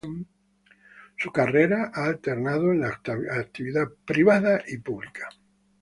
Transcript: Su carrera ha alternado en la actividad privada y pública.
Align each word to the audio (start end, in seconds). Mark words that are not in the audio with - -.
Su 1.15 1.31
carrera 1.31 1.91
ha 1.93 2.05
alternado 2.05 2.71
en 2.71 2.79
la 2.79 2.87
actividad 3.35 3.87
privada 4.03 4.63
y 4.67 4.77
pública. 4.79 5.29